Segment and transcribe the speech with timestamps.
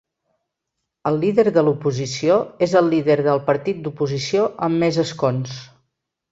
[1.09, 5.65] El líder de l'oposició és el líder del partit d'oposició amb més escons.